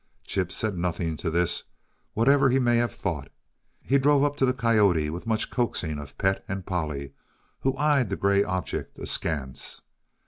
Chip 0.23 0.51
said 0.51 0.79
nothing 0.79 1.15
to 1.17 1.29
this, 1.29 1.63
whatever 2.15 2.49
he 2.49 2.57
may 2.57 2.77
have 2.77 2.91
thought. 2.95 3.31
He 3.83 3.99
drove 3.99 4.23
up 4.23 4.35
to 4.37 4.47
the 4.47 4.51
coyote 4.53 5.11
with 5.11 5.27
much 5.27 5.51
coaxing 5.51 5.99
of 5.99 6.17
Pet 6.17 6.43
and 6.47 6.65
Polly, 6.65 7.13
who 7.59 7.77
eyed 7.77 8.09
the 8.09 8.15
gray 8.15 8.43
object 8.43 8.97
askance. 8.97 9.83